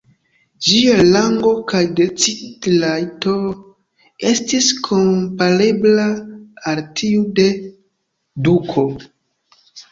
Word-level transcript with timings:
Ĝia 0.67 0.93
rango 1.01 1.51
kaj 1.71 1.81
decid-rajto 1.99 3.35
estis 4.31 4.71
komparebla 4.89 6.09
al 6.75 6.85
tiu 7.03 7.31
de 7.43 7.49
duko. 8.49 8.91